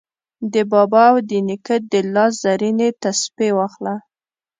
د 0.53 0.55
بابا 0.71 1.03
او 1.11 1.17
د 1.29 1.31
نیکه 1.47 1.75
د 1.91 1.93
لاس 2.13 2.31
زرینې 2.43 2.89
تسپې 3.01 3.49
واخله 3.57 3.95